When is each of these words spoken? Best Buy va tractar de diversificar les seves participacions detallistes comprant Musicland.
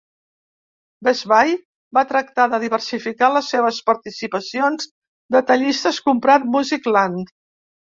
Best 1.07 1.27
Buy 1.31 1.53
va 1.99 2.05
tractar 2.15 2.47
de 2.55 2.61
diversificar 2.65 3.31
les 3.37 3.53
seves 3.55 3.85
participacions 3.93 4.93
detallistes 5.41 6.05
comprant 6.11 6.53
Musicland. 6.61 7.37